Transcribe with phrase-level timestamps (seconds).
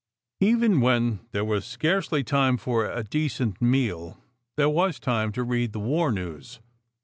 [0.39, 4.17] Even when there was scarcely time for a decent meal,
[4.55, 6.59] there was time to read the war news.